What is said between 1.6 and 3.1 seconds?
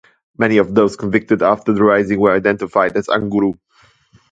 the rising were identified as